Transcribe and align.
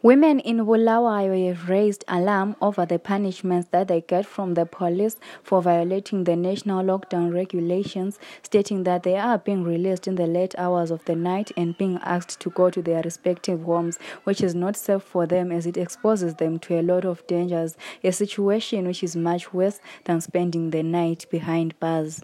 Women 0.00 0.38
in 0.38 0.58
Bulawayo 0.58 1.56
raised 1.66 2.04
alarm 2.06 2.54
over 2.62 2.86
the 2.86 3.00
punishments 3.00 3.66
that 3.72 3.88
they 3.88 4.00
get 4.00 4.26
from 4.26 4.54
the 4.54 4.64
police 4.64 5.16
for 5.42 5.60
violating 5.60 6.22
the 6.22 6.36
national 6.36 6.84
lockdown 6.84 7.34
regulations, 7.34 8.20
stating 8.44 8.84
that 8.84 9.02
they 9.02 9.16
are 9.16 9.38
being 9.38 9.64
released 9.64 10.06
in 10.06 10.14
the 10.14 10.28
late 10.28 10.54
hours 10.56 10.92
of 10.92 11.04
the 11.06 11.16
night 11.16 11.50
and 11.56 11.76
being 11.78 11.98
asked 12.04 12.38
to 12.38 12.50
go 12.50 12.70
to 12.70 12.80
their 12.80 13.02
respective 13.02 13.64
homes, 13.64 13.98
which 14.22 14.40
is 14.40 14.54
not 14.54 14.76
safe 14.76 15.02
for 15.02 15.26
them 15.26 15.50
as 15.50 15.66
it 15.66 15.76
exposes 15.76 16.36
them 16.36 16.60
to 16.60 16.78
a 16.78 16.82
lot 16.82 17.04
of 17.04 17.26
dangers, 17.26 17.76
a 18.04 18.12
situation 18.12 18.86
which 18.86 19.02
is 19.02 19.16
much 19.16 19.52
worse 19.52 19.80
than 20.04 20.20
spending 20.20 20.70
the 20.70 20.84
night 20.84 21.26
behind 21.28 21.76
bars. 21.80 22.22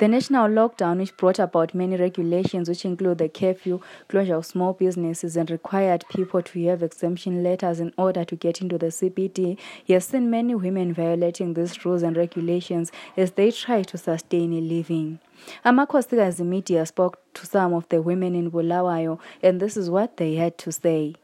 The 0.00 0.08
national 0.08 0.48
lockdown, 0.48 0.96
which 0.96 1.14
brought 1.18 1.38
about 1.38 1.74
many 1.74 1.94
regulations, 1.94 2.70
which 2.70 2.86
include 2.86 3.18
the 3.18 3.28
curfew, 3.28 3.80
closure 4.08 4.36
of 4.36 4.46
small 4.46 4.72
businesses, 4.72 5.36
and 5.36 5.50
required 5.50 6.06
people 6.08 6.40
to 6.40 6.64
have 6.68 6.82
exemption 6.82 7.42
letters 7.42 7.80
in 7.80 7.92
order 7.98 8.24
to 8.24 8.34
get 8.34 8.62
into 8.62 8.78
the 8.78 8.86
CBD, 8.86 9.58
has 9.88 10.06
seen 10.06 10.30
many 10.30 10.54
women 10.54 10.94
violating 10.94 11.52
these 11.52 11.84
rules 11.84 12.02
and 12.02 12.16
regulations 12.16 12.90
as 13.14 13.32
they 13.32 13.50
try 13.50 13.82
to 13.82 13.98
sustain 13.98 14.54
a 14.54 14.62
living. 14.62 15.18
Amakhosikazi 15.66 16.46
Media 16.46 16.86
spoke 16.86 17.18
to 17.34 17.44
some 17.44 17.74
of 17.74 17.86
the 17.90 18.00
women 18.00 18.34
in 18.34 18.50
Bulawayo, 18.50 19.20
and 19.42 19.60
this 19.60 19.76
is 19.76 19.90
what 19.90 20.16
they 20.16 20.36
had 20.36 20.56
to 20.56 20.72
say. 20.72 21.14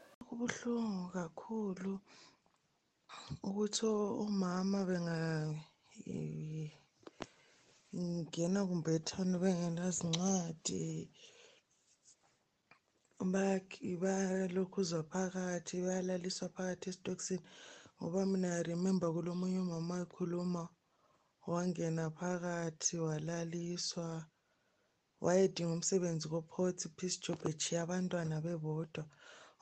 ukuthi 3.43 3.85
omama 3.87 4.85
benga 4.85 5.55
ngena 8.27 8.59
kumbe 8.67 8.91
ethani 8.99 9.35
bengelazincwadi 9.41 10.83
balokhuzwa 14.01 14.99
phakathi 15.11 15.75
bayalaliswa 15.85 16.47
phakathi 16.55 16.85
esitokisini 16.89 17.43
ngoba 17.97 18.21
mina 18.31 18.49
remember 18.69 19.09
kulomunye 19.15 19.59
umama 19.65 19.95
ekhuluma 20.03 20.63
wangena 21.51 22.05
phakathi 22.17 22.95
walaliswa. 23.07 24.09
Wayedinga 25.25 25.73
umsebenzi 25.73 26.25
koport 26.33 26.79
peace 26.97 27.17
job 27.23 27.39
echiye 27.51 27.81
abantwana 27.81 28.35
bebodwa. 28.45 29.03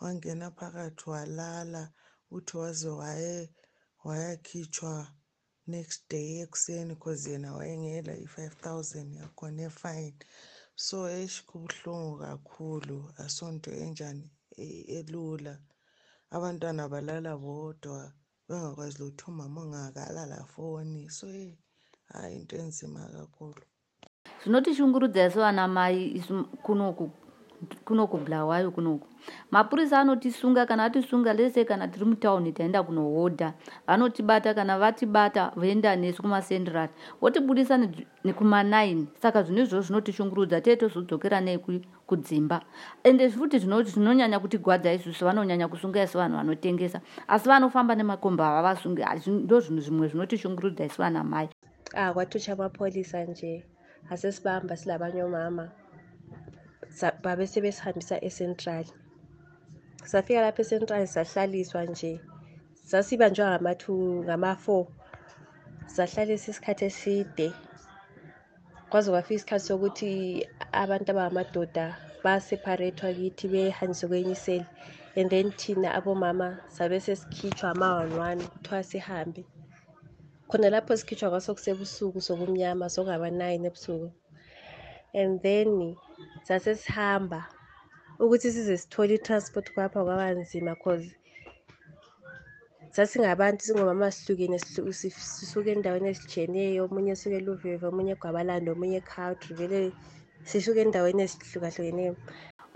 Wangena 0.01 0.47
phakathi 0.57 1.03
walala 1.13 1.83
uthi 2.35 2.53
waze 2.61 2.89
waye 2.99 3.37
wayakhitshwa. 4.05 4.93
Next 5.67 6.09
day 6.09 6.41
ekuseni 6.43 6.95
cause 6.95 7.31
yena 7.31 7.53
wayengela 7.53 8.13
i-five 8.17 8.55
thousand 8.61 9.15
yakhona 9.15 9.63
efine. 9.63 10.15
So 10.75 11.09
eish 11.09 11.45
kubuhlungu 11.45 12.17
kakhulu. 12.19 13.13
Asonto 13.17 13.71
enjani? 13.71 14.29
Elula. 14.57 15.57
Abantwana 16.31 16.89
balala 16.89 17.37
bodwa 17.37 18.11
bengakwazi 18.49 18.99
lutho 18.99 19.31
umama 19.31 19.61
ongakalala 19.61 20.45
foni 20.45 21.09
so 21.09 21.27
hayi 22.13 22.35
into 22.35 22.57
enzima 22.57 23.09
kakhulu. 23.09 23.61
Zvinotishungurudza 24.43 25.25
isu 25.25 25.39
vana 25.39 25.67
mai 25.67 26.23
kunoku 26.63 27.11
kunoku 27.85 28.17
bulawayo 28.17 28.71
kunoku 28.71 29.07
mapurisa 29.51 29.99
anotisunga 29.99 30.65
kana 30.65 30.83
atisunga 30.83 31.33
lese 31.33 31.65
kana 31.65 31.87
tiri 31.87 32.05
mutauni 32.05 32.51
taenda 32.51 32.83
kunohodha 32.83 33.53
vanotibata 33.87 34.53
kana 34.53 34.79
vatibata 34.79 35.51
voenda 35.55 35.95
nesu 35.95 36.21
kumacendrari 36.21 36.93
votibudisa 37.21 37.77
nekuma9 38.25 39.05
saka 39.21 39.43
zvino 39.43 39.61
izvozvo 39.61 39.81
zvinotishungurudza 39.81 40.61
tee 40.61 40.75
tozodzokera 40.75 41.41
nei 41.41 41.59
kudzimba. 42.07 42.61
Ende 43.03 43.29
futi 43.29 43.59
zvinonyanya 43.59 44.39
kutigwadza 44.39 44.93
isusu 44.93 45.25
vanonyanya 45.25 45.67
kusunga 45.67 46.03
isu 46.03 46.17
vanhu 46.17 46.37
vanotengesa. 46.37 47.01
Asi 47.27 47.49
vanofamba 47.49 47.95
nemakomba 47.95 48.45
havavasungi 48.45 49.03
ndo 49.27 49.59
zvinhu 49.59 49.81
zvimwe 49.81 50.07
zvinotishungurudza 50.07 50.85
isu 50.85 51.01
vana 51.01 51.23
mai. 51.23 51.49
Kwathutsha 52.13 52.53
amapholisa 52.53 53.23
nje. 53.23 53.65
Asesibamba 54.09 54.77
silabanye 54.77 55.23
omama 55.23 55.69
babe 57.23 57.47
sebesihambisa 57.47 58.15
eCentral. 58.27 58.85
Safika 60.05 60.41
lapha 60.41 60.61
eCentral 60.61 61.07
sahlaliswa 61.07 61.85
nje 61.85 62.19
sasibanjwa 62.89 63.45
ngama-two 63.49 64.23
ngama-four. 64.23 64.85
Sahlalisa 65.87 66.51
isikhathi 66.51 66.85
eside. 66.85 67.47
Kwaze 68.89 69.11
kwafika 69.11 69.35
isikhathi 69.35 69.65
sokuthi 69.67 70.11
abantu 70.71 71.11
abangamadoda 71.11 71.85
baseparethwa 72.23 73.13
kithi 73.13 73.47
behanjiswe 73.47 74.07
kwenye 74.09 74.31
iseli 74.31 74.65
and 75.17 75.29
then 75.29 75.51
thina 75.51 75.93
abomama 75.93 76.57
sabe 76.67 76.99
sesikhitshwa 76.99 77.69
ama-one-one 77.69 78.43
kuthiwa 78.43 78.83
sihambe. 78.83 79.45
Khona 80.47 80.69
lapho 80.69 80.97
sikhitshwa 80.97 81.29
kwaso 81.29 81.53
kusebusuku 81.53 82.21
sokumnyama 82.21 82.89
sokungaba-nine 82.89 83.67
ebusuku. 83.67 84.11
And 85.21 85.41
then 85.41 85.95
sasesihamba 86.47 87.41
ukuthi 88.19 88.51
size 88.51 88.77
sithole 88.77 89.13
i-transport 89.15 89.73
kwapha 89.73 90.03
kwaba 90.03 90.31
nzima 90.31 90.75
cause 90.75 91.11
sasingabantu 92.95 93.61
singomama 93.65 94.11
sihlukene 94.11 94.59
sisuke 94.59 95.71
endaweni 95.71 96.07
ezitshiyeneyo 96.09 96.81
omunye 96.85 97.11
esuke 97.15 97.37
eluveve 97.41 97.85
omunye 97.87 98.11
egwabalanda 98.15 98.69
omunye 98.71 98.97
ecountry 99.03 99.53
vele 99.59 99.79
sisuke 100.49 100.81
endaweni 100.81 101.21
ezihlukahlukeneyo. 101.25 102.15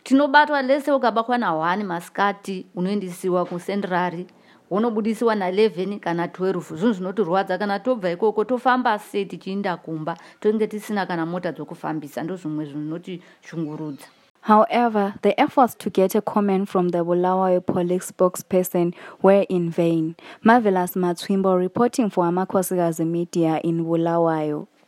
Tinobatwa 0.03 0.61
lese 0.61 0.91
ukabatwa 0.91 1.37
na-one 1.37 1.83
masikati 1.83 2.55
unoendisiwa 2.75 3.45
kucendrary 3.49 4.23
wonobudisiwa 4.69 5.35
na11 5.35 5.99
kana 5.99 6.27
12 6.27 6.75
zvinhu 6.75 6.93
zvinotirwadza 6.93 7.57
kana 7.57 7.79
tobva 7.79 8.11
ikoko 8.11 8.45
tofamba 8.45 8.99
sei 8.99 9.25
tichiinda 9.25 9.77
kumba 9.77 10.17
tonge 10.39 10.67
tisina 10.67 11.05
kana 11.05 11.25
mota 11.25 11.51
dzokufambisa 11.51 12.23
ndo 12.23 12.35
zvimwe 12.35 12.65
zvinotishungurudza 12.65 14.07
However, 14.41 15.15
the 15.21 15.39
efforts 15.39 15.75
to 15.75 15.89
get 15.89 16.15
a 16.15 16.21
comment 16.21 16.69
from 16.69 16.89
the 16.89 16.99
Bulawayo 16.99 17.65
police 17.65 18.09
spokesperson 18.11 18.93
were 19.21 19.45
in 19.49 19.69
vain. 19.69 20.15
Marvelous 20.41 20.95
Matswimbo 20.95 21.59
reporting 21.59 22.09
for 22.09 22.23
Amakwasigazi 22.23 23.05
Media 23.05 23.59
in 23.65 23.83
Bulawayo. 23.83 24.69